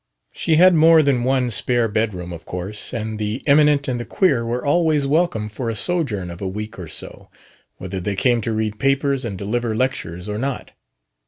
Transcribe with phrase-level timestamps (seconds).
[0.33, 4.43] She had more than one spare bedroom, of course; and the Eminent and the Queer
[4.43, 7.29] were always welcome for a sojourn of a week or so,
[7.77, 10.71] whether they came to read papers and deliver lectures or not.